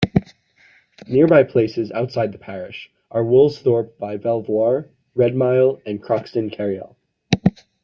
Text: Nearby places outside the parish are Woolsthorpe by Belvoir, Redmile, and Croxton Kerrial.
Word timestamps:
Nearby 1.07 1.43
places 1.43 1.91
outside 1.91 2.31
the 2.31 2.39
parish 2.39 2.89
are 3.11 3.23
Woolsthorpe 3.23 3.99
by 3.99 4.17
Belvoir, 4.17 4.89
Redmile, 5.15 5.79
and 5.85 6.01
Croxton 6.01 6.49
Kerrial. 6.49 6.95